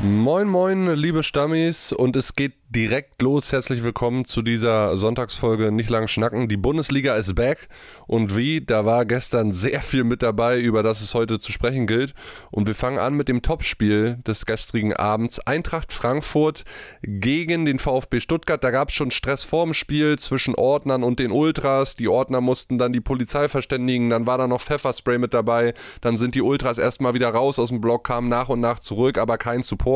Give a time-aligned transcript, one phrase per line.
[0.00, 3.50] Moin, moin, liebe Stammis, und es geht direkt los.
[3.50, 6.48] Herzlich willkommen zu dieser Sonntagsfolge Nicht lang schnacken.
[6.48, 7.68] Die Bundesliga ist back
[8.06, 11.86] und wie, da war gestern sehr viel mit dabei, über das es heute zu sprechen
[11.86, 12.14] gilt.
[12.52, 15.40] Und wir fangen an mit dem Topspiel des gestrigen Abends.
[15.40, 16.64] Eintracht Frankfurt
[17.02, 18.62] gegen den VfB Stuttgart.
[18.62, 21.96] Da gab es schon Stress vorm Spiel zwischen Ordnern und den Ultras.
[21.96, 24.10] Die Ordner mussten dann die Polizei verständigen.
[24.10, 25.74] Dann war da noch Pfefferspray mit dabei.
[26.02, 29.18] Dann sind die Ultras erstmal wieder raus aus dem Block, kamen nach und nach zurück,
[29.18, 29.88] aber kein Support.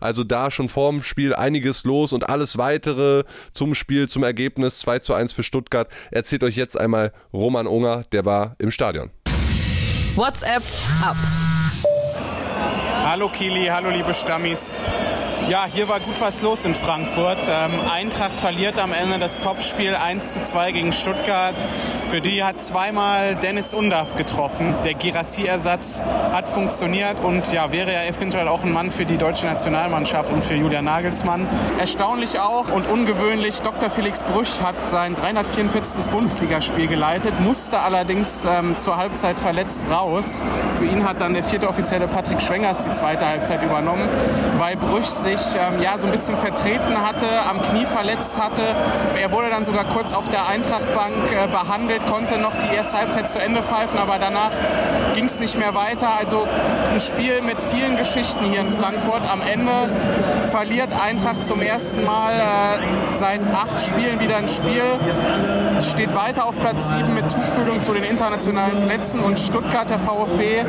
[0.00, 4.98] Also da schon vorm Spiel einiges los und alles weitere zum Spiel, zum Ergebnis 2
[5.00, 9.10] zu 1 für Stuttgart erzählt euch jetzt einmal Roman Unger, der war im Stadion.
[10.14, 10.62] WhatsApp
[11.02, 11.16] ab.
[13.04, 14.82] Hallo Kili, hallo liebe Stammis.
[15.48, 17.38] Ja, hier war gut was los in Frankfurt.
[17.48, 21.54] Ähm, Eintracht verliert am Ende das Topspiel 1 zu 2 gegen Stuttgart.
[22.10, 24.74] Für die hat zweimal Dennis Undaff getroffen.
[24.84, 26.02] Der Girassi-Ersatz
[26.32, 30.44] hat funktioniert und ja, wäre ja eventuell auch ein Mann für die deutsche Nationalmannschaft und
[30.44, 31.48] für Julian Nagelsmann.
[31.80, 33.90] Erstaunlich auch und ungewöhnlich, Dr.
[33.90, 36.10] Felix Brüch hat sein 344.
[36.10, 40.44] Bundesligaspiel geleitet, musste allerdings ähm, zur Halbzeit verletzt raus.
[40.76, 44.08] Für ihn hat dann der vierte Offizielle Patrick Schwengers die zweite Halbzeit übernommen,
[44.58, 45.06] weil Brüch
[45.36, 48.62] sich ähm, ja, so ein bisschen vertreten hatte, am Knie verletzt hatte.
[49.20, 53.30] Er wurde dann sogar kurz auf der Eintrachtbank äh, behandelt, konnte noch die erste Halbzeit
[53.30, 54.52] zu Ende pfeifen, aber danach
[55.14, 56.08] ging es nicht mehr weiter.
[56.18, 56.46] Also
[56.96, 59.30] ein Spiel mit vielen Geschichten hier in Frankfurt.
[59.30, 59.90] Am Ende
[60.50, 64.82] verliert Eintracht zum ersten Mal äh, seit acht Spielen wieder ein Spiel,
[65.82, 70.64] steht weiter auf Platz 7 mit Tuchfühlung zu den internationalen Plätzen und Stuttgart, der VfB,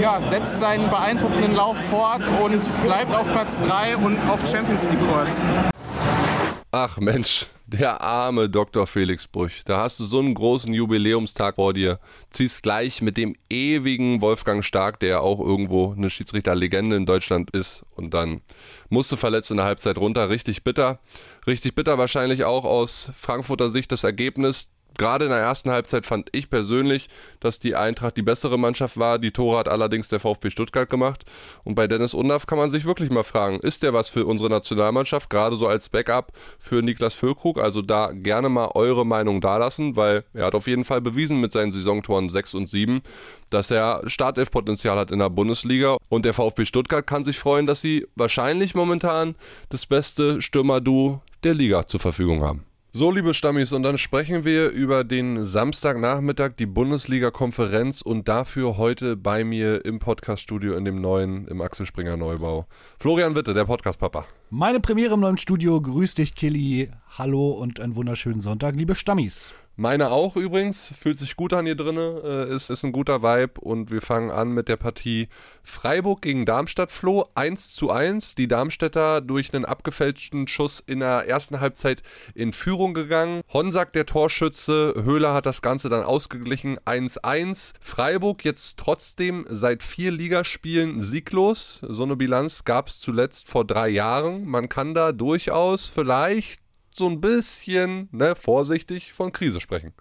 [0.00, 5.10] ja, setzt seinen beeindruckenden Lauf fort und bleibt auf Platz 3 und auf Champions League
[5.10, 5.42] Kurs.
[6.80, 8.86] Ach Mensch, der arme Dr.
[8.86, 9.64] Felix Brüch.
[9.64, 11.98] Da hast du so einen großen Jubiläumstag vor dir.
[12.30, 17.84] Ziehst gleich mit dem ewigen Wolfgang Stark, der auch irgendwo eine Schiedsrichterlegende in Deutschland ist.
[17.96, 18.42] Und dann
[18.90, 20.30] musste verletzt in der Halbzeit runter.
[20.30, 21.00] Richtig bitter.
[21.48, 26.28] Richtig bitter wahrscheinlich auch aus Frankfurter Sicht das Ergebnis gerade in der ersten Halbzeit fand
[26.32, 27.08] ich persönlich,
[27.40, 29.18] dass die Eintracht die bessere Mannschaft war.
[29.18, 31.24] Die Tore hat allerdings der VfB Stuttgart gemacht.
[31.64, 34.50] Und bei Dennis Undaff kann man sich wirklich mal fragen, ist der was für unsere
[34.50, 37.58] Nationalmannschaft, gerade so als Backup für Niklas Füllkrug?
[37.58, 41.52] Also da gerne mal eure Meinung dalassen, weil er hat auf jeden Fall bewiesen mit
[41.52, 43.00] seinen Saisontoren 6 und 7,
[43.50, 45.96] dass er Startelfpotenzial hat in der Bundesliga.
[46.08, 49.36] Und der VfB Stuttgart kann sich freuen, dass sie wahrscheinlich momentan
[49.68, 52.67] das beste Stürmer-Duo der Liga zur Verfügung haben.
[52.98, 59.16] So, liebe Stammis, und dann sprechen wir über den Samstagnachmittag, die Bundesliga-Konferenz und dafür heute
[59.16, 62.66] bei mir im Podcaststudio in dem neuen, im Axel Springer Neubau.
[62.98, 64.26] Florian Witte, der Podcast-Papa.
[64.50, 65.80] Meine Premiere im neuen Studio.
[65.80, 66.90] Grüß dich, Killy.
[67.16, 69.52] Hallo und einen wunderschönen Sonntag, liebe Stammis.
[69.80, 73.60] Meine auch übrigens, fühlt sich gut an hier drinne, äh, ist, ist ein guter Vibe
[73.60, 75.28] und wir fangen an mit der Partie
[75.62, 76.90] Freiburg gegen Darmstadt.
[76.90, 82.02] Flo 1 zu 1, die Darmstädter durch einen abgefälschten Schuss in der ersten Halbzeit
[82.34, 83.42] in Führung gegangen.
[83.52, 87.74] Honsack der Torschütze, Höhler hat das Ganze dann ausgeglichen 1-1.
[87.80, 91.86] Freiburg jetzt trotzdem seit vier Ligaspielen sieglos.
[91.88, 94.44] So eine Bilanz gab es zuletzt vor drei Jahren.
[94.44, 96.67] Man kann da durchaus vielleicht
[96.98, 99.92] so ein bisschen, ne, vorsichtig von Krise sprechen.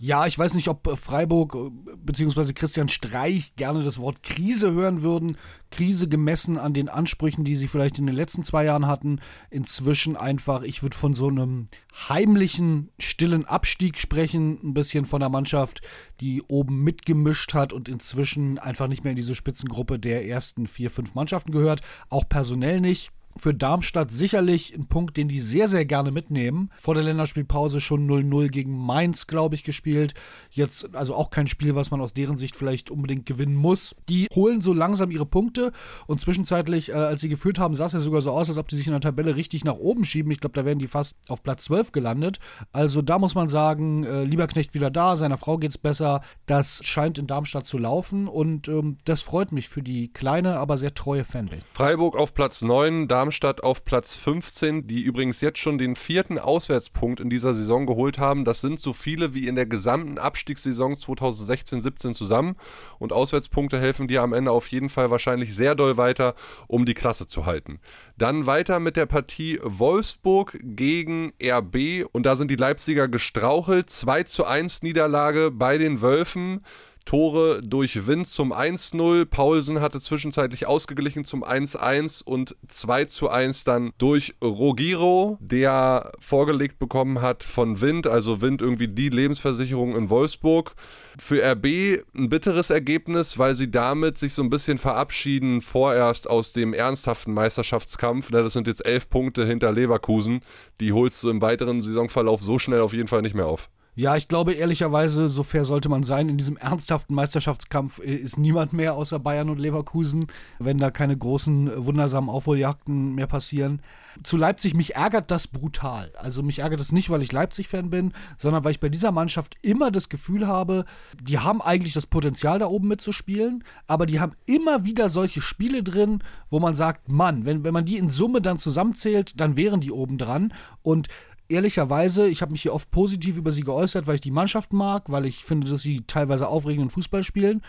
[0.00, 1.56] Ja, ich weiß nicht, ob Freiburg
[1.96, 2.52] bzw.
[2.52, 5.36] Christian Streich gerne das Wort Krise hören würden.
[5.72, 9.20] Krise gemessen an den Ansprüchen, die sie vielleicht in den letzten zwei Jahren hatten.
[9.50, 11.66] Inzwischen einfach, ich würde von so einem
[12.08, 14.60] heimlichen, stillen Abstieg sprechen.
[14.62, 15.80] Ein bisschen von der Mannschaft,
[16.20, 20.92] die oben mitgemischt hat und inzwischen einfach nicht mehr in diese Spitzengruppe der ersten vier,
[20.92, 21.80] fünf Mannschaften gehört.
[22.08, 26.70] Auch personell nicht für Darmstadt sicherlich ein Punkt, den die sehr, sehr gerne mitnehmen.
[26.76, 30.14] Vor der Länderspielpause schon 0-0 gegen Mainz, glaube ich, gespielt.
[30.50, 33.96] Jetzt also auch kein Spiel, was man aus deren Sicht vielleicht unbedingt gewinnen muss.
[34.08, 35.72] Die holen so langsam ihre Punkte
[36.06, 38.68] und zwischenzeitlich, äh, als sie geführt haben, sah es ja sogar so aus, als ob
[38.68, 40.30] die sich in der Tabelle richtig nach oben schieben.
[40.30, 42.38] Ich glaube, da wären die fast auf Platz 12 gelandet.
[42.72, 46.20] Also da muss man sagen, äh, Lieberknecht wieder da, seiner Frau geht es besser.
[46.46, 50.76] Das scheint in Darmstadt zu laufen und ähm, das freut mich für die kleine, aber
[50.76, 51.62] sehr treue Fanbase.
[51.72, 56.38] Freiburg auf Platz 9, Darmstadt Darmstadt auf Platz 15, die übrigens jetzt schon den vierten
[56.38, 58.46] Auswärtspunkt in dieser Saison geholt haben.
[58.46, 62.56] Das sind so viele wie in der gesamten Abstiegssaison 2016-17 zusammen.
[62.98, 66.36] Und Auswärtspunkte helfen dir am Ende auf jeden Fall wahrscheinlich sehr doll weiter,
[66.68, 67.80] um die Klasse zu halten.
[68.16, 72.06] Dann weiter mit der Partie Wolfsburg gegen RB.
[72.10, 73.90] Und da sind die Leipziger gestrauchelt.
[73.90, 76.64] 2 zu 1 Niederlage bei den Wölfen.
[77.08, 79.24] Tore durch Wind zum 1-0.
[79.24, 87.44] Paulsen hatte zwischenzeitlich ausgeglichen zum 1-1 und 2-1 dann durch Rogiro, der vorgelegt bekommen hat
[87.44, 90.74] von Wind, also Wind irgendwie die Lebensversicherung in Wolfsburg.
[91.18, 96.52] Für RB ein bitteres Ergebnis, weil sie damit sich so ein bisschen verabschieden vorerst aus
[96.52, 98.30] dem ernsthaften Meisterschaftskampf.
[98.30, 100.42] Das sind jetzt elf Punkte hinter Leverkusen.
[100.78, 103.70] Die holst du im weiteren Saisonverlauf so schnell auf jeden Fall nicht mehr auf.
[103.98, 106.28] Ja, ich glaube ehrlicherweise, so fair sollte man sein.
[106.28, 110.26] In diesem ernsthaften Meisterschaftskampf ist niemand mehr außer Bayern und Leverkusen,
[110.60, 113.82] wenn da keine großen, wundersamen Aufholjagden mehr passieren.
[114.22, 116.12] Zu Leipzig, mich ärgert das brutal.
[116.16, 119.56] Also mich ärgert es nicht, weil ich Leipzig-Fan bin, sondern weil ich bei dieser Mannschaft
[119.62, 120.84] immer das Gefühl habe,
[121.20, 125.82] die haben eigentlich das Potenzial, da oben mitzuspielen, aber die haben immer wieder solche Spiele
[125.82, 129.80] drin, wo man sagt, Mann, wenn, wenn man die in Summe dann zusammenzählt, dann wären
[129.80, 130.52] die oben dran.
[130.82, 131.08] Und
[131.48, 135.10] ehrlicherweise, ich habe mich hier oft positiv über sie geäußert, weil ich die Mannschaft mag,
[135.10, 137.62] weil ich finde, dass sie teilweise aufregenden Fußball spielen.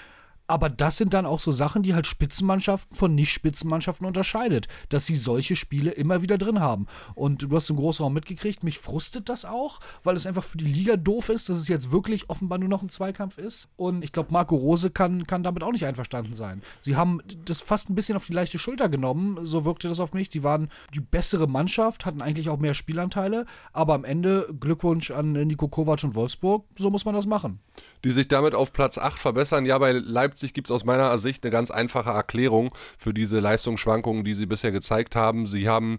[0.49, 5.15] Aber das sind dann auch so Sachen, die halt Spitzenmannschaften von Nicht-Spitzenmannschaften unterscheidet, dass sie
[5.15, 6.87] solche Spiele immer wieder drin haben.
[7.13, 10.65] Und du hast im Großraum mitgekriegt, mich frustet das auch, weil es einfach für die
[10.65, 13.67] Liga doof ist, dass es jetzt wirklich offenbar nur noch ein Zweikampf ist.
[13.75, 16.63] Und ich glaube, Marco Rose kann, kann damit auch nicht einverstanden sein.
[16.81, 20.13] Sie haben das fast ein bisschen auf die leichte Schulter genommen, so wirkte das auf
[20.13, 20.29] mich.
[20.31, 25.33] Sie waren die bessere Mannschaft, hatten eigentlich auch mehr Spielanteile, aber am Ende Glückwunsch an
[25.33, 27.59] Nico Kovac und Wolfsburg, so muss man das machen.
[28.03, 31.17] Die sich damit auf Platz 8 verbessern, ja, bei Leipzig Leipzig gibt es aus meiner
[31.17, 35.47] Sicht eine ganz einfache Erklärung für diese Leistungsschwankungen, die sie bisher gezeigt haben.
[35.47, 35.97] Sie haben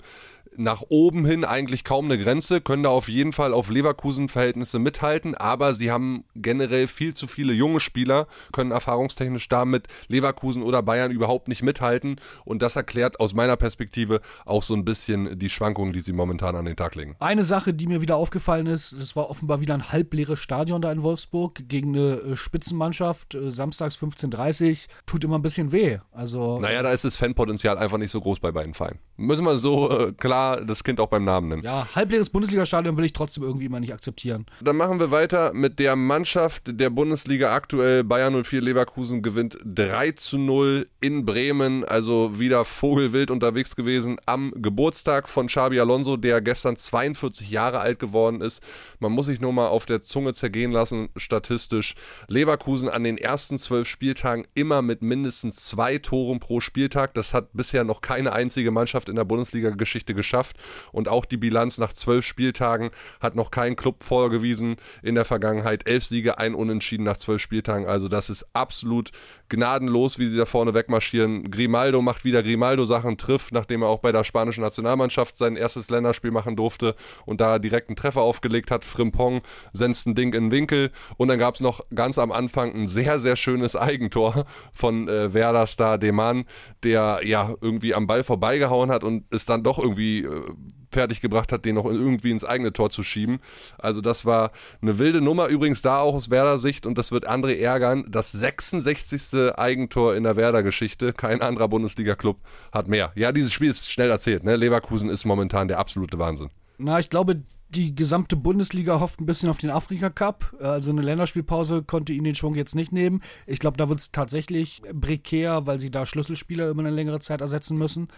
[0.57, 5.35] nach oben hin eigentlich kaum eine Grenze, können da auf jeden Fall auf Leverkusen-Verhältnisse mithalten,
[5.35, 11.13] aber sie haben generell viel zu viele junge Spieler, können erfahrungstechnisch damit Leverkusen oder Bayern
[11.13, 15.93] überhaupt nicht mithalten und das erklärt aus meiner Perspektive auch so ein bisschen die Schwankungen,
[15.93, 17.17] die sie momentan an den Tag legen.
[17.21, 20.91] Eine Sache, die mir wieder aufgefallen ist, das war offenbar wieder ein halbleeres Stadion da
[20.91, 25.99] in Wolfsburg gegen eine äh, Spitzenmannschaft, äh, samstags 15.30 tut immer ein bisschen weh.
[26.13, 28.99] Also, naja, da ist das Fanpotenzial einfach nicht so groß bei beiden Vereinen.
[29.17, 31.63] Müssen wir so äh, klar klar das Kind auch beim Namen nennen.
[31.63, 34.47] Ja, halbleeres Bundesliga-Stadion will ich trotzdem irgendwie immer nicht akzeptieren.
[34.61, 38.05] Dann machen wir weiter mit der Mannschaft der Bundesliga aktuell.
[38.05, 41.85] Bayern 04 Leverkusen gewinnt 3 zu 0 in Bremen.
[41.85, 47.99] Also wieder Vogelwild unterwegs gewesen am Geburtstag von Xabi Alonso, der gestern 42 Jahre alt
[47.99, 48.63] geworden ist.
[48.99, 51.95] Man muss sich nur mal auf der Zunge zergehen lassen, statistisch.
[52.29, 57.15] Leverkusen an den ersten zwölf Spieltagen immer mit mindestens zwei Toren pro Spieltag.
[57.15, 60.57] Das hat bisher noch keine einzige Mannschaft in der Bundesliga-Geschichte geschafft geschafft.
[60.93, 62.91] Und auch die Bilanz nach zwölf Spieltagen
[63.21, 65.89] hat noch kein Club vorgewiesen in der Vergangenheit.
[65.89, 67.87] Elf Siege, ein Unentschieden nach zwölf Spieltagen.
[67.87, 69.11] Also das ist absolut
[69.49, 71.51] gnadenlos, wie sie da vorne wegmarschieren.
[71.51, 76.31] Grimaldo macht wieder Grimaldo-Sachen, trifft, nachdem er auch bei der spanischen Nationalmannschaft sein erstes Länderspiel
[76.31, 76.95] machen durfte
[77.27, 78.85] und da direkt einen Treffer aufgelegt hat.
[78.85, 79.43] Frimpong
[79.73, 80.93] senzt ein Ding in den Winkel.
[81.17, 85.35] Und dann gab es noch ganz am Anfang ein sehr, sehr schönes Eigentor von äh,
[85.35, 86.45] Werder-Star Deman,
[86.85, 90.43] der ja irgendwie am Ball vorbeigehauen hat und es dann doch irgendwie äh,
[90.91, 93.41] fertig gebracht hat, den noch irgendwie ins eigene Tor zu schieben.
[93.79, 94.51] Also das war
[94.83, 98.05] eine wilde Nummer, übrigens da auch aus Werder-Sicht und das wird André ärgern.
[98.09, 99.57] Das 66.
[99.57, 101.13] Eigentor in der Werder-Geschichte.
[101.13, 102.39] Kein anderer Bundesliga-Club
[102.73, 103.13] hat mehr.
[103.15, 104.45] Ja, dieses Spiel ist schnell erzählt.
[104.45, 104.57] Ne?
[104.57, 106.49] Leverkusen ist momentan der absolute Wahnsinn.
[106.79, 110.57] Na, ich glaube, die gesamte Bundesliga hofft ein bisschen auf den Afrika Cup.
[110.61, 113.23] Also eine Länderspielpause konnte ihnen den Schwung jetzt nicht nehmen.
[113.47, 117.41] Ich glaube, da wird es tatsächlich prekär, weil sie da Schlüsselspieler über eine längere Zeit
[117.41, 118.09] ersetzen müssen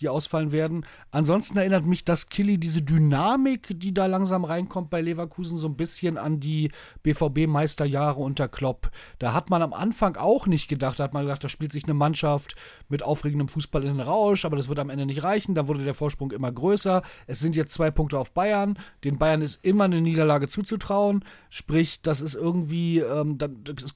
[0.00, 0.84] die ausfallen werden.
[1.10, 5.76] Ansonsten erinnert mich das Killy, diese Dynamik, die da langsam reinkommt bei Leverkusen, so ein
[5.76, 6.70] bisschen an die
[7.02, 8.90] BVB-Meisterjahre unter Klopp.
[9.18, 11.84] Da hat man am Anfang auch nicht gedacht, da hat man gedacht, da spielt sich
[11.84, 12.56] eine Mannschaft
[12.88, 15.54] mit aufregendem Fußball in den Rausch, aber das wird am Ende nicht reichen.
[15.54, 17.02] Da wurde der Vorsprung immer größer.
[17.26, 18.78] Es sind jetzt zwei Punkte auf Bayern.
[19.04, 21.24] Den Bayern ist immer eine Niederlage zuzutrauen.
[21.50, 23.38] Sprich, das ist irgendwie, ähm,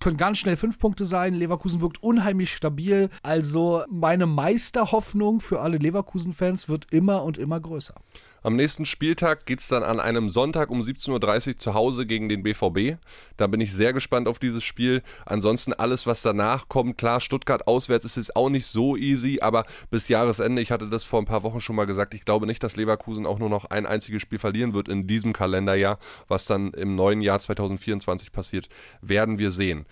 [0.01, 1.35] können ganz schnell fünf Punkte sein.
[1.35, 3.11] Leverkusen wirkt unheimlich stabil.
[3.23, 7.95] Also meine Meisterhoffnung für alle Leverkusen Leverkusen-Fans wird immer und immer größer.
[8.43, 12.31] Am nächsten Spieltag geht es dann an einem Sonntag um 17.30 Uhr zu Hause gegen
[12.31, 12.97] den BVB.
[13.37, 15.03] Da bin ich sehr gespannt auf dieses Spiel.
[15.27, 19.67] Ansonsten alles, was danach kommt, klar, Stuttgart auswärts ist jetzt auch nicht so easy, aber
[19.91, 22.63] bis Jahresende, ich hatte das vor ein paar Wochen schon mal gesagt, ich glaube nicht,
[22.63, 25.99] dass Leverkusen auch nur noch ein einziges Spiel verlieren wird in diesem Kalenderjahr.
[26.27, 28.71] Was dann im neuen Jahr 2024 passiert,
[29.03, 29.85] werden wir sehen.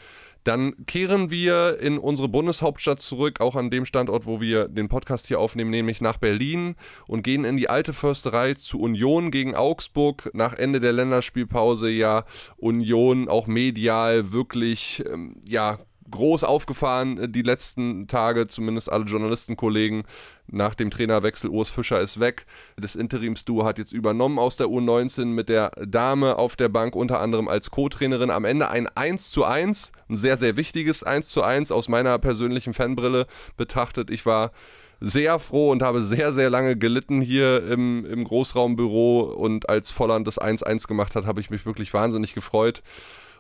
[0.49, 5.27] Dann kehren wir in unsere Bundeshauptstadt zurück, auch an dem Standort, wo wir den Podcast
[5.27, 6.75] hier aufnehmen, nämlich nach Berlin
[7.07, 10.31] und gehen in die alte Försterei zu Union gegen Augsburg.
[10.33, 12.25] Nach Ende der Länderspielpause ja
[12.57, 20.05] Union auch medial wirklich, ähm, ja, groß aufgefahren äh, die letzten Tage, zumindest alle Journalistenkollegen.
[20.51, 22.47] Nach dem Trainerwechsel Urs Fischer ist weg.
[22.77, 27.21] Das Interimsduo hat jetzt übernommen aus der U19 mit der Dame auf der Bank, unter
[27.21, 28.31] anderem als Co-Trainerin.
[28.31, 32.19] Am Ende ein 1 zu 1, ein sehr, sehr wichtiges 1 zu 1 aus meiner
[32.19, 34.09] persönlichen Fanbrille betrachtet.
[34.11, 34.53] Ich war
[35.01, 40.27] sehr froh und habe sehr, sehr lange gelitten hier im, im Großraumbüro und als Volland
[40.27, 42.83] das 1-1 gemacht hat, habe ich mich wirklich wahnsinnig gefreut.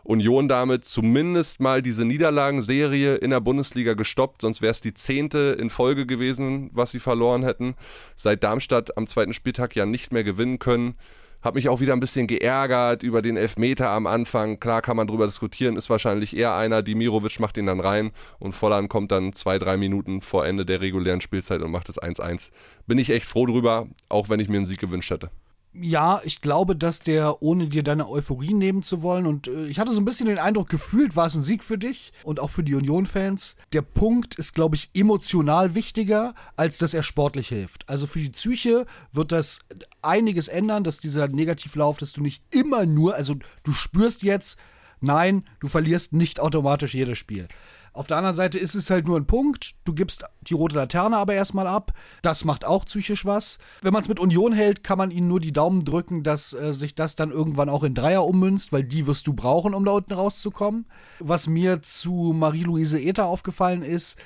[0.03, 5.57] Union damit zumindest mal diese Niederlagenserie in der Bundesliga gestoppt, sonst wäre es die zehnte
[5.59, 7.75] in Folge gewesen, was sie verloren hätten.
[8.17, 10.95] Seit Darmstadt am zweiten Spieltag ja nicht mehr gewinnen können.
[11.41, 14.59] Hab mich auch wieder ein bisschen geärgert über den Elfmeter am Anfang.
[14.59, 16.83] Klar kann man drüber diskutieren, ist wahrscheinlich eher einer.
[16.83, 20.81] Dimirovic macht ihn dann rein und Volland kommt dann zwei, drei Minuten vor Ende der
[20.81, 22.51] regulären Spielzeit und macht es 1-1.
[22.89, 25.31] Bin ich echt froh drüber, auch wenn ich mir einen Sieg gewünscht hätte
[25.75, 29.79] ja, ich glaube, dass der, ohne dir deine Euphorie nehmen zu wollen, und äh, ich
[29.79, 32.51] hatte so ein bisschen den Eindruck, gefühlt war es ein Sieg für dich und auch
[32.51, 33.57] für die Union-Fans.
[33.73, 37.89] Der Punkt ist, glaube ich, emotional wichtiger, als dass er sportlich hilft.
[37.89, 39.61] Also für die Psyche wird das
[40.03, 44.59] einiges ändern, dass dieser Negativlauf, dass du nicht immer nur, also du spürst jetzt,
[45.01, 47.49] nein, du verlierst nicht automatisch jedes Spiel.
[47.93, 49.75] Auf der anderen Seite ist es halt nur ein Punkt.
[49.85, 51.93] Du gibst die rote Laterne aber erstmal ab.
[52.23, 53.59] Das macht auch psychisch was.
[53.83, 56.73] Wenn man es mit Union hält, kann man ihnen nur die Daumen drücken, dass äh,
[56.73, 59.93] sich das dann irgendwann auch in Dreier ummünzt, weil die wirst du brauchen, um da
[59.93, 60.87] unten rauszukommen.
[61.19, 64.19] Was mir zu Marie-Louise Ether aufgefallen ist,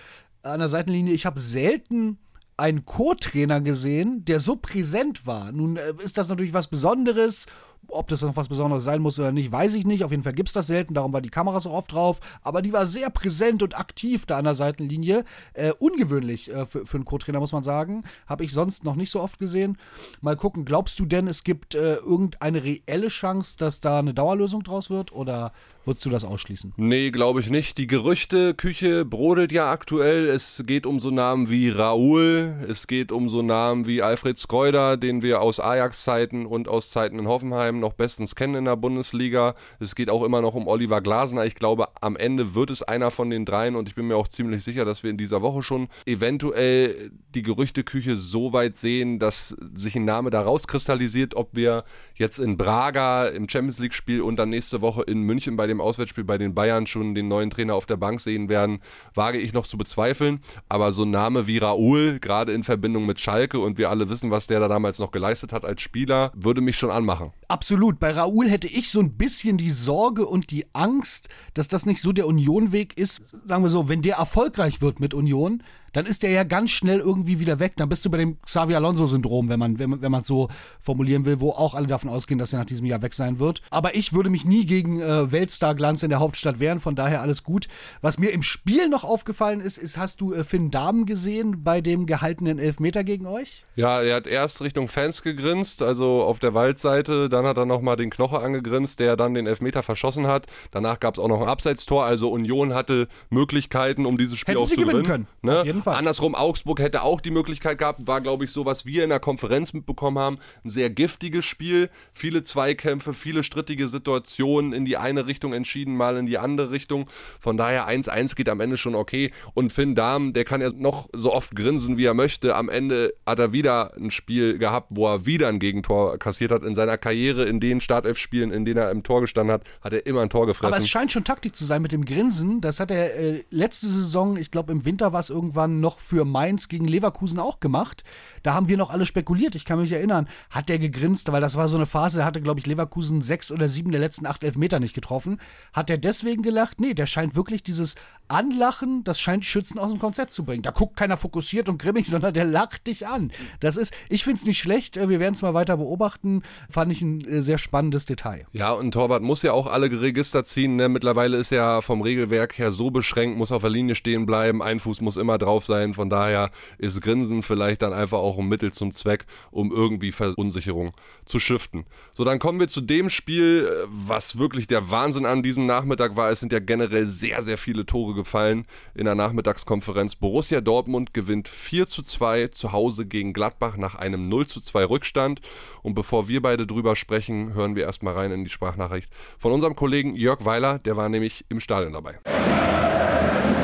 [0.43, 2.19] an der Seitenlinie, ich habe selten
[2.57, 5.53] einen Co-Trainer gesehen, der so präsent war.
[5.53, 7.47] Nun äh, ist das natürlich was Besonderes
[7.89, 10.05] ob das noch was Besonderes sein muss oder nicht, weiß ich nicht.
[10.05, 12.21] Auf jeden Fall gibt es das selten, darum war die Kamera so oft drauf.
[12.43, 15.25] Aber die war sehr präsent und aktiv da an der Seitenlinie.
[15.55, 18.05] Äh, ungewöhnlich äh, für, für einen Co-Trainer, muss man sagen.
[18.27, 19.79] Habe ich sonst noch nicht so oft gesehen.
[20.21, 24.63] Mal gucken, glaubst du denn, es gibt äh, irgendeine reelle Chance, dass da eine Dauerlösung
[24.63, 25.13] draus wird?
[25.13, 25.53] Oder
[25.85, 26.75] Würdest du das ausschließen?
[26.77, 27.77] Nee, glaube ich nicht.
[27.77, 30.27] Die Gerüchteküche brodelt ja aktuell.
[30.27, 34.97] Es geht um so Namen wie Raoul, es geht um so Namen wie Alfred Skreuder,
[34.97, 39.55] den wir aus Ajax-Zeiten und aus Zeiten in Hoffenheim noch bestens kennen in der Bundesliga.
[39.81, 41.45] Es geht auch immer noch um Oliver Glasner.
[41.45, 44.29] Ich glaube, am Ende wird es einer von den dreien und ich bin mir auch
[44.29, 49.57] ziemlich sicher, dass wir in dieser Woche schon eventuell die Gerüchteküche so weit sehen, dass
[49.75, 54.51] sich ein Name da rauskristallisiert, ob wir jetzt in Braga im Champions League-Spiel und dann
[54.51, 57.87] nächste Woche in München bei dem Auswärtsspiel bei den Bayern schon den neuen Trainer auf
[57.87, 58.81] der Bank sehen werden,
[59.15, 60.41] wage ich noch zu bezweifeln.
[60.69, 64.31] Aber so ein Name wie Raoul, gerade in Verbindung mit Schalke und wir alle wissen,
[64.31, 67.33] was der da damals noch geleistet hat als Spieler, würde mich schon anmachen.
[67.49, 67.62] Absolut.
[68.01, 72.01] Bei Raoul hätte ich so ein bisschen die Sorge und die Angst, dass das nicht
[72.01, 73.23] so der Union-Weg ist.
[73.45, 75.63] Sagen wir so, wenn der erfolgreich wird mit Union,
[75.93, 77.75] dann ist der ja ganz schnell irgendwie wieder weg.
[77.77, 80.49] Dann bist du bei dem Xavi Alonso-Syndrom, wenn man es wenn, wenn so
[80.81, 83.63] formulieren will, wo auch alle davon ausgehen, dass er nach diesem Jahr weg sein wird.
[83.71, 87.43] Aber ich würde mich nie gegen äh, Weltstar-Glanz in der Hauptstadt wehren, von daher alles
[87.43, 87.69] gut.
[88.01, 91.81] Was mir im Spiel noch aufgefallen ist, ist, hast du äh, Finn Dahmen gesehen bei
[91.81, 93.65] dem gehaltenen Elfmeter gegen euch?
[93.77, 97.97] Ja, er hat erst Richtung Fans gegrinst, also auf der Waldseite, dann hat er nochmal
[97.97, 100.47] den Knoche angegrinst, der dann den Elfmeter verschossen hat.
[100.71, 104.77] Danach gab es auch noch ein Abseitstor, also Union hatte Möglichkeiten, um dieses Spiel Hätten
[104.77, 105.03] gewinnen.
[105.05, 105.27] Können.
[105.43, 105.63] Ne?
[105.83, 105.99] Jeden Fall.
[105.99, 109.21] Andersrum, Augsburg hätte auch die Möglichkeit gehabt, war, glaube ich, so, was wir in der
[109.21, 110.39] Konferenz mitbekommen haben.
[110.65, 116.17] Ein sehr giftiges Spiel, viele Zweikämpfe, viele strittige Situationen, in die eine Richtung entschieden, mal
[116.17, 117.09] in die andere Richtung.
[117.41, 119.33] Von daher 1-1 geht am Ende schon okay.
[119.55, 122.55] Und Finn Dahm, der kann ja noch so oft grinsen, wie er möchte.
[122.55, 126.63] Am Ende hat er wieder ein Spiel gehabt, wo er wieder ein Gegentor kassiert hat.
[126.63, 130.07] In seiner Karriere, in den Startelf-Spielen, in denen er im Tor gestanden hat, hat er
[130.07, 130.73] immer ein Tor gefressen.
[130.73, 132.61] Aber es scheint schon Taktik zu sein mit dem Grinsen.
[132.61, 136.25] Das hat er äh, letzte Saison, ich glaube im Winter war es irgendwann noch für
[136.25, 138.05] Mainz gegen Leverkusen auch gemacht.
[138.43, 139.55] Da haben wir noch alle spekuliert.
[139.55, 142.43] Ich kann mich erinnern, hat der gegrinst, weil das war so eine Phase, da hatte,
[142.43, 145.41] glaube ich, Leverkusen sechs oder sieben der letzten acht Elfmeter nicht getroffen.
[145.73, 146.81] Hat der deswegen gelacht?
[146.81, 147.95] Nee, der scheint wirklich dieses
[148.29, 150.63] Anlachen, das scheint Schützen aus dem Konzept zu bringen.
[150.63, 153.31] Da guckt keiner fokussiert und grimmig, sondern der lacht dich an.
[153.61, 154.97] Das ist, ich finde es nicht schlecht.
[154.97, 156.43] Wir werden es mal weiter beobachten.
[156.71, 158.47] Fand ich ein äh, sehr spannendes Detail.
[158.53, 160.77] Ja, und Torwart muss ja auch alle Register ziehen.
[160.77, 160.89] Ne?
[160.89, 164.63] Mittlerweile ist er vom Regelwerk her so beschränkt, muss auf der Linie stehen bleiben.
[164.63, 165.95] Ein Fuß muss immer drauf sein.
[165.95, 170.93] Von daher ist Grinsen vielleicht dann einfach auch ein Mittel zum Zweck, um irgendwie Verunsicherung
[171.25, 171.85] zu shiften.
[172.13, 176.17] So, dann kommen wir zu dem Spiel, äh, was wirklich der Wahnsinn an diesem Nachmittag
[176.17, 176.31] war.
[176.31, 180.17] Es sind ja generell sehr, sehr viele Tore gefallen in der Nachmittagskonferenz.
[180.17, 184.85] Borussia Dortmund gewinnt 4 zu 2 zu Hause gegen Gladbach nach einem 0 zu 2
[184.85, 185.41] Rückstand.
[185.83, 189.75] Und bevor wir beide drüber sprechen, hören wir erstmal rein in die Sprachnachricht von unserem
[189.75, 192.19] Kollegen Jörg Weiler, der war nämlich im Stadion dabei.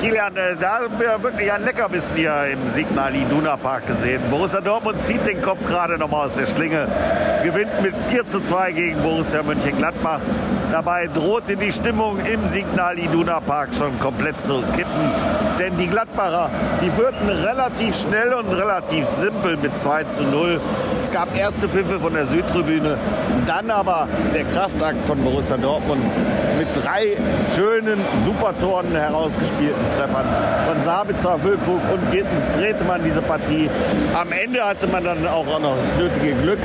[0.01, 4.23] Kilian, äh, da haben wir wirklich ein Leckerbissen hier im Signal Iduna Park gesehen.
[4.31, 6.87] Borussia Dortmund zieht den Kopf gerade noch mal aus der Schlinge,
[7.43, 10.21] gewinnt mit 4 zu 2 gegen Borussia Mönchengladbach.
[10.71, 15.11] Dabei drohte die Stimmung im Signal Iduna Park schon komplett zu kippen.
[15.59, 16.51] Denn die Gladbacher,
[16.85, 20.61] die führten relativ schnell und relativ simpel mit 2 zu 0.
[21.01, 22.99] Es gab erste Pfiffe von der Südtribüne,
[23.47, 26.03] dann aber der Kraftakt von Borussia Dortmund
[26.59, 27.17] mit drei
[27.55, 30.27] schönen Supertoren herausgespielten Treffern
[30.69, 33.71] von Sabitzer, Füllkrug und Gittens drehte man diese Partie.
[34.15, 36.59] Am Ende hatte man dann auch noch das nötige Glück,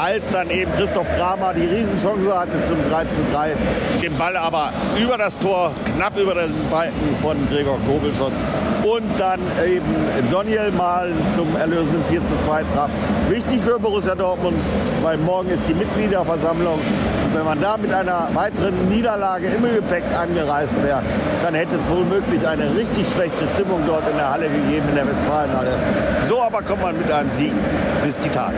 [0.00, 3.52] als dann eben Christoph Kramer die Riesenchance hatte zum 3 zu 3,
[4.00, 8.32] den Ball aber über das Tor, knapp über den Balken von Gregor Kobel schoss
[8.82, 9.84] und dann eben
[10.30, 12.90] Daniel Mahlen zum erlösenden 4 zu 2 traf.
[13.28, 14.56] Wichtig für Borussia Dortmund,
[15.02, 20.04] weil morgen ist die Mitgliederversammlung und wenn man da mit einer weiteren Niederlage im Gepäck
[20.18, 21.02] angereist wäre,
[21.42, 24.94] dann hätte es wohl möglich eine richtig schlechte Stimmung dort in der Halle gegeben, in
[24.94, 25.72] der Westfalenhalle.
[26.26, 27.52] So aber kommt man mit einem Sieg
[28.02, 28.56] bis die Tage.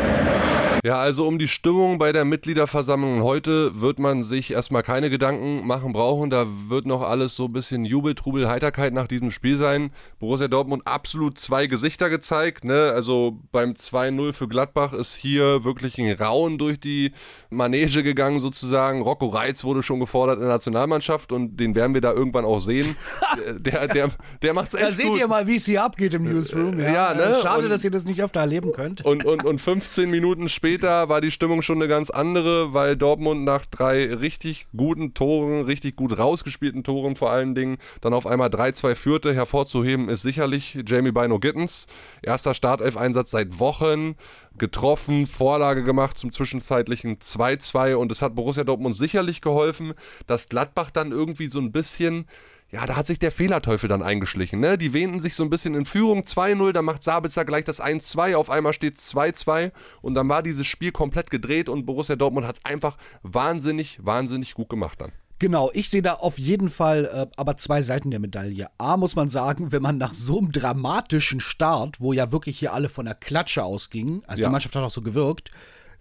[0.85, 5.65] Ja, also um die Stimmung bei der Mitgliederversammlung heute wird man sich erstmal keine Gedanken
[5.65, 6.29] machen brauchen.
[6.29, 9.93] Da wird noch alles so ein bisschen Jubel, Trubel, Heiterkeit nach diesem Spiel sein.
[10.19, 12.65] Borussia Dortmund absolut zwei Gesichter gezeigt.
[12.65, 12.91] Ne?
[12.95, 17.13] Also beim 2-0 für Gladbach ist hier wirklich ein Rauen durch die
[17.49, 19.03] Manege gegangen sozusagen.
[19.03, 22.59] Rocco Reitz wurde schon gefordert in der Nationalmannschaft und den werden wir da irgendwann auch
[22.59, 22.97] sehen.
[23.59, 24.09] der, der,
[24.43, 25.19] der macht's echt Da seht gut.
[25.21, 26.81] ihr mal, wie es hier abgeht im Newsroom.
[26.81, 27.37] Ja, Ja, ne?
[27.41, 29.05] Schade, Und- dass ihr das nicht öfter erleben könnt.
[29.05, 33.45] Und, und, und 15 Minuten später war die Stimmung schon eine ganz andere, weil Dortmund
[33.45, 38.49] nach drei richtig guten Toren, richtig gut rausgespielten Toren vor allen Dingen, dann auf einmal
[38.49, 39.35] 3-2 führte.
[39.35, 41.87] Hervorzuheben ist sicherlich Jamie Bino Gittens.
[42.23, 44.15] Erster Startelf-Einsatz seit Wochen.
[44.59, 49.95] Getroffen, Vorlage gemacht zum zwischenzeitlichen 2-2 und es hat Borussia Dortmund sicherlich geholfen,
[50.27, 52.27] dass Gladbach dann irgendwie so ein bisschen
[52.73, 54.59] ja, da hat sich der Fehlerteufel dann eingeschlichen.
[54.59, 54.79] Ne?
[54.79, 58.35] Die wähnten sich so ein bisschen in Führung 2-0, dann macht Sabitzer gleich das 1-2,
[58.35, 62.57] auf einmal steht 2-2 und dann war dieses Spiel komplett gedreht und Borussia Dortmund hat
[62.59, 65.13] es einfach wahnsinnig, wahnsinnig gut gemacht dann.
[65.39, 68.69] Genau, ich sehe da auf jeden Fall äh, aber zwei Seiten der Medaille.
[68.79, 72.73] A muss man sagen, wenn man nach so einem dramatischen Start, wo ja wirklich hier
[72.73, 74.49] alle von der Klatsche ausgingen, also Ja.
[74.49, 75.51] die Mannschaft hat auch so gewirkt,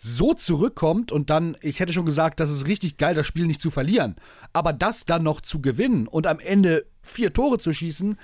[0.03, 3.61] so zurückkommt und dann, ich hätte schon gesagt, das ist richtig geil, das Spiel nicht
[3.61, 4.15] zu verlieren.
[4.51, 8.17] Aber das dann noch zu gewinnen und am Ende vier Tore zu schießen,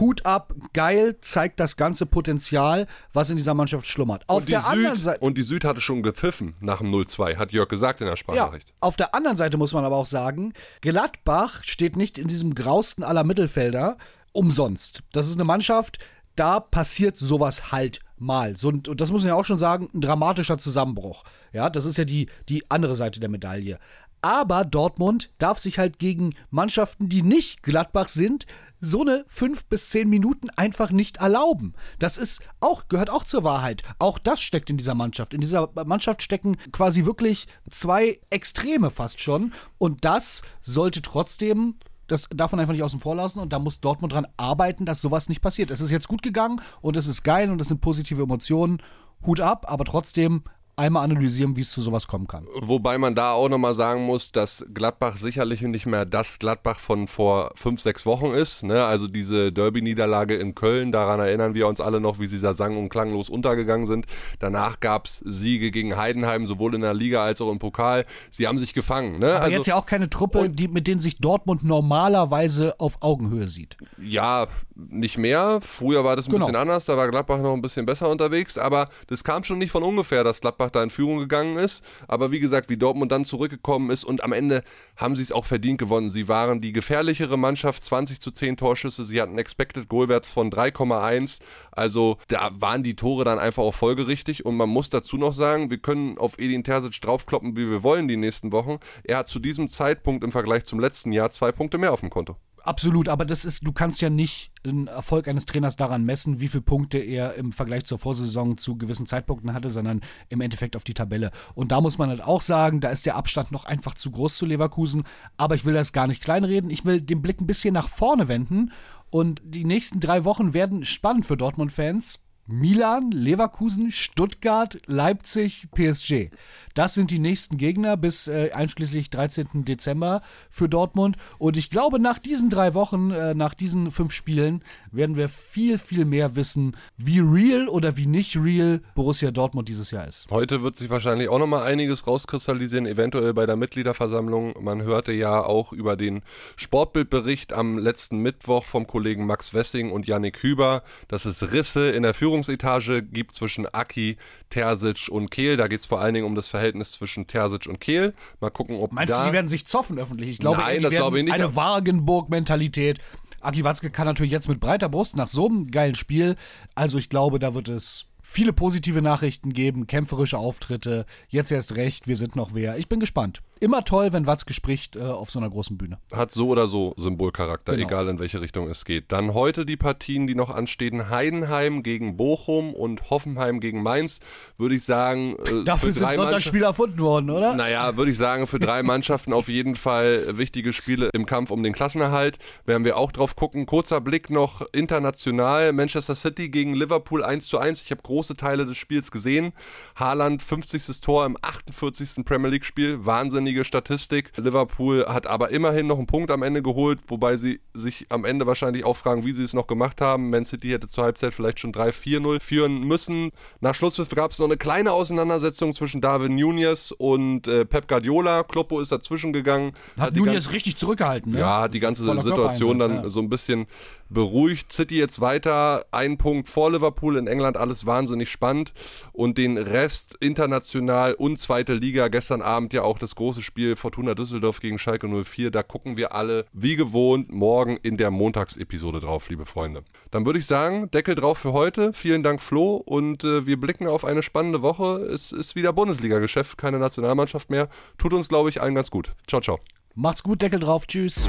[0.00, 4.24] Hut ab, geil, zeigt das ganze Potenzial, was in dieser Mannschaft schlummert.
[4.26, 5.20] Auf Und die, der anderen Süd, Seite.
[5.20, 8.16] und die Süd hatte schon gepfiffen nach dem 0-2, hat Jörg gesagt in der Ja,
[8.16, 8.72] Sprachnachricht.
[8.80, 13.02] auf der anderen Seite muss man aber auch sagen, Gladbach steht nicht in diesem grausten
[13.04, 13.98] aller Mittelfelder
[14.32, 15.02] umsonst.
[15.12, 15.98] Das ist eine Mannschaft,
[16.36, 18.56] da passiert sowas halt mal.
[18.56, 21.24] So, und das muss man ja auch schon sagen, ein dramatischer Zusammenbruch.
[21.52, 23.78] Ja, das ist ja die, die andere Seite der Medaille.
[24.24, 28.46] Aber Dortmund darf sich halt gegen Mannschaften, die nicht Gladbach sind,
[28.80, 31.74] so eine fünf bis zehn Minuten einfach nicht erlauben.
[31.98, 33.82] Das ist auch, gehört auch zur Wahrheit.
[33.98, 35.34] Auch das steckt in dieser Mannschaft.
[35.34, 39.52] In dieser Mannschaft stecken quasi wirklich zwei Extreme fast schon.
[39.78, 41.74] Und das sollte trotzdem,
[42.12, 43.40] das darf man einfach nicht außen vor lassen.
[43.40, 45.70] Und da muss Dortmund dran arbeiten, dass sowas nicht passiert.
[45.70, 48.82] Es ist jetzt gut gegangen und es ist geil und es sind positive Emotionen.
[49.24, 50.42] Hut ab, aber trotzdem
[50.76, 52.46] einmal analysieren, wie es zu sowas kommen kann.
[52.60, 57.08] Wobei man da auch nochmal sagen muss, dass Gladbach sicherlich nicht mehr das Gladbach von
[57.08, 58.62] vor fünf, sechs Wochen ist.
[58.62, 58.84] Ne?
[58.84, 62.76] Also diese Derby-Niederlage in Köln, daran erinnern wir uns alle noch, wie sie da sang-
[62.78, 64.06] und klanglos untergegangen sind.
[64.38, 68.06] Danach gab es Siege gegen Heidenheim, sowohl in der Liga als auch im Pokal.
[68.30, 69.18] Sie haben sich gefangen.
[69.18, 69.32] Ne?
[69.34, 73.48] Aber also, jetzt ja auch keine Truppe, die, mit denen sich Dortmund normalerweise auf Augenhöhe
[73.48, 73.76] sieht.
[74.00, 75.60] Ja, nicht mehr.
[75.60, 76.46] Früher war das ein Genau.
[76.46, 79.70] bisschen anders, da war Gladbach noch ein bisschen besser unterwegs, aber das kam schon nicht
[79.70, 81.84] von ungefähr, dass Gladbach da in Führung gegangen ist.
[82.08, 84.62] Aber wie gesagt, wie Dortmund dann zurückgekommen ist und am Ende
[84.96, 86.10] haben sie es auch verdient gewonnen.
[86.10, 91.40] Sie waren die gefährlichere Mannschaft, 20 zu 10 Torschüsse, sie hatten Expected Goalwert von 3,1.
[91.72, 95.70] Also da waren die Tore dann einfach auch folgerichtig und man muss dazu noch sagen,
[95.70, 98.78] wir können auf Edin Terzic draufkloppen, wie wir wollen die nächsten Wochen.
[99.04, 102.10] Er hat zu diesem Zeitpunkt im Vergleich zum letzten Jahr zwei Punkte mehr auf dem
[102.10, 102.36] Konto.
[102.64, 106.46] Absolut, aber das ist, du kannst ja nicht den Erfolg eines Trainers daran messen, wie
[106.46, 110.84] viele Punkte er im Vergleich zur Vorsaison zu gewissen Zeitpunkten hatte, sondern im Endeffekt auf
[110.84, 111.32] die Tabelle.
[111.54, 114.36] Und da muss man halt auch sagen, da ist der Abstand noch einfach zu groß
[114.36, 115.02] zu Leverkusen.
[115.36, 116.70] Aber ich will das gar nicht kleinreden.
[116.70, 118.70] Ich will den Blick ein bisschen nach vorne wenden.
[119.12, 122.18] Und die nächsten drei Wochen werden spannend für Dortmund-Fans.
[122.48, 126.30] Milan, Leverkusen, Stuttgart, Leipzig, PSG.
[126.74, 129.64] Das sind die nächsten Gegner bis äh, einschließlich 13.
[129.64, 131.16] Dezember für Dortmund.
[131.38, 135.78] Und ich glaube, nach diesen drei Wochen, äh, nach diesen fünf Spielen, werden wir viel,
[135.78, 140.26] viel mehr wissen, wie real oder wie nicht real Borussia Dortmund dieses Jahr ist.
[140.30, 144.54] Heute wird sich wahrscheinlich auch nochmal einiges rauskristallisieren, eventuell bei der Mitgliederversammlung.
[144.60, 146.22] Man hörte ja auch über den
[146.56, 152.02] Sportbildbericht am letzten Mittwoch vom Kollegen Max Wessing und Yannick Hüber, dass es Risse in
[152.02, 154.16] der Führung Führungsetage gibt zwischen Aki,
[154.50, 155.56] Terzic und Kehl.
[155.56, 158.14] Da geht es vor allen Dingen um das Verhältnis zwischen Terzic und Kehl.
[158.40, 160.30] Mal gucken, ob Meinst da du, die werden sich zoffen öffentlich?
[160.30, 161.34] Ich glaube, Nein, die das glaube ich nicht.
[161.34, 162.98] eine Wagenburg-Mentalität.
[163.40, 166.36] Aki Watzke kann natürlich jetzt mit breiter Brust nach so einem geilen Spiel.
[166.74, 171.06] Also ich glaube, da wird es viele positive Nachrichten geben, kämpferische Auftritte.
[171.28, 172.78] Jetzt erst recht, wir sind noch wer.
[172.78, 175.98] Ich bin gespannt immer toll, wenn Watzke spricht äh, auf so einer großen Bühne.
[176.12, 177.86] Hat so oder so Symbolcharakter, Genau.
[177.88, 179.12] egal in welche Richtung es geht.
[179.12, 181.08] Dann heute die Partien, die noch anstehen.
[181.10, 184.20] Heidenheim gegen Bochum und Hoffenheim gegen Mainz.
[184.58, 187.54] Würde ich sagen, äh, Dafür für sind Sonntagsspiele erfunden worden, oder?
[187.54, 191.62] Naja, würde ich sagen, für drei Mannschaften auf jeden Fall wichtige Spiele im Kampf um
[191.62, 192.38] den Klassenerhalt.
[192.66, 193.66] Werden wir auch drauf gucken.
[193.66, 195.72] Kurzer Blick noch international.
[195.72, 197.82] Manchester City gegen Liverpool 1 zu 1.
[197.82, 199.52] Ich habe große Teile des Spiels gesehen.
[199.96, 201.00] Haaland 50.
[201.00, 202.24] Tor im 48.
[202.24, 203.04] Premier League Spiel.
[203.52, 204.32] Wahnsinnige Statistik.
[204.36, 208.46] Liverpool hat aber immerhin noch einen Punkt am Ende geholt, wobei sie sich am Ende
[208.46, 210.30] wahrscheinlich auch fragen, wie sie es noch gemacht haben.
[210.30, 213.30] Man City hätte zur Halbzeit vielleicht schon 3-4-0 führen müssen.
[213.60, 218.42] Nach Schlusspfiff gab es noch eine kleine Auseinandersetzung zwischen Darwin Nunez und äh, Pep Guardiola.
[218.42, 219.72] Kloppo ist dazwischen gegangen.
[219.98, 221.40] Hat die nun ganze- jetzt richtig zurückgehalten, ne?
[221.40, 223.08] ja, hat die ganze Voller Situation dann ja.
[223.08, 223.66] so ein bisschen
[224.12, 224.72] beruhigt.
[224.72, 228.72] City jetzt weiter, ein Punkt vor Liverpool in England, alles wahnsinnig spannend.
[229.12, 234.14] Und den Rest international und zweite Liga, gestern Abend ja auch das große Spiel Fortuna
[234.14, 235.50] Düsseldorf gegen Schalke 04.
[235.50, 239.82] Da gucken wir alle wie gewohnt morgen in der Montagsepisode drauf, liebe Freunde.
[240.10, 241.92] Dann würde ich sagen, Deckel drauf für heute.
[241.92, 242.76] Vielen Dank, Flo.
[242.76, 245.00] Und äh, wir blicken auf eine spannende Woche.
[245.12, 247.68] Es ist wieder Bundesliga-Geschäft, keine Nationalmannschaft mehr.
[247.98, 249.14] Tut uns, glaube ich, allen ganz gut.
[249.26, 249.58] Ciao, ciao.
[249.94, 251.28] Macht's gut, Deckel drauf, tschüss.